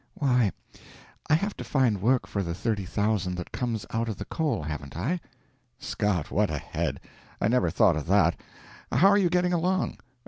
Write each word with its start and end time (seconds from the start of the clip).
"Why, 0.15 0.51
I 1.29 1.35
have 1.35 1.55
to 1.57 1.63
find 1.63 2.01
work 2.01 2.25
for 2.25 2.41
the 2.41 2.55
thirty 2.55 2.85
thousand 2.85 3.35
that 3.35 3.51
comes 3.51 3.85
out 3.91 4.09
of 4.09 4.17
the 4.17 4.25
coal, 4.25 4.63
haven't 4.63 4.97
I?" 4.97 5.19
"Scott, 5.77 6.31
what 6.31 6.49
a 6.49 6.57
head! 6.57 6.99
I 7.39 7.47
never 7.47 7.69
thought 7.69 7.95
of 7.97 8.07
that. 8.07 8.35
How 8.91 9.09
are 9.09 9.17
you 9.19 9.29
getting 9.29 9.53
along? 9.53 9.99